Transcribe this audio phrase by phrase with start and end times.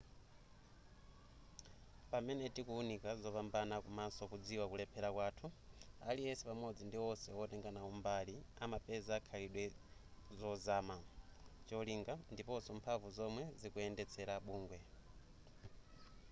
[2.09, 5.47] pamene tikuwunika zopambana komaso kudziwa kulephera kwathu
[6.09, 9.63] aliyense pamodzi ndi wonse wotenga nawo mbali amapeza zikhalidwe
[10.39, 10.97] zozama
[11.67, 14.79] cholinga ndiponso mphamvu zomwe zikuyendetsera bungwe